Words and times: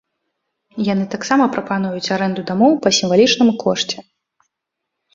Яны 0.93 1.05
таксама 1.15 1.43
прапануюць 1.57 2.11
арэнду 2.17 2.41
дамоў 2.51 2.73
па 2.89 2.95
сімвалічным 3.01 3.49
кошце. 3.65 3.97